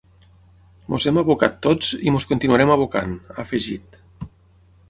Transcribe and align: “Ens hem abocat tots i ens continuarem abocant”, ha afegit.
“Ens 0.97 1.05
hem 1.11 1.19
abocat 1.21 1.59
tots 1.67 1.91
i 1.99 2.11
ens 2.13 2.27
continuarem 2.31 2.75
abocant”, 2.77 3.15
ha 3.35 3.41
afegit. 3.45 4.01